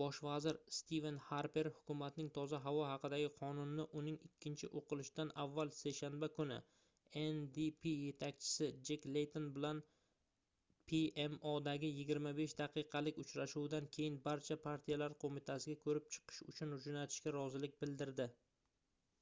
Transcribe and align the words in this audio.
bosh 0.00 0.18
vazir 0.24 0.56
stiven 0.78 1.18
xarper 1.28 1.68
hukumatning 1.76 2.26
toza 2.38 2.58
havo 2.64 2.80
haqidagi 2.88 3.28
qonuni"ni 3.38 3.86
uning 4.00 4.18
ikkinchi 4.28 4.68
o'qilishidan 4.80 5.30
avval 5.44 5.72
seshanba 5.76 6.28
kuni 6.40 6.58
ndp 7.38 7.88
yetakchisi 8.08 8.68
jek 8.90 9.08
leyton 9.14 9.48
bilan 9.56 9.80
pmodagi 10.92 11.92
25 12.02 12.58
daqiqalik 12.62 13.22
uchrashuvdan 13.26 13.90
keyin 13.98 14.20
barcha 14.30 14.60
partiyalar 14.68 15.18
qo'mitasiga 15.26 15.82
ko'rib 15.88 16.14
chiqish 16.18 16.46
uchun 16.54 16.78
jo'natishga 16.88 17.36
rozilik 17.42 17.84
bildirdi 17.84 18.32